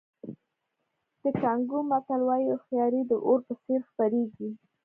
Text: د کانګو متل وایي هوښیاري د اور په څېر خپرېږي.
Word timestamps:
د 1.21 1.23
کانګو 1.41 1.79
متل 1.89 2.21
وایي 2.25 2.47
هوښیاري 2.51 3.01
د 3.09 3.11
اور 3.27 3.39
په 3.47 3.53
څېر 3.63 3.79
خپرېږي. 3.89 4.49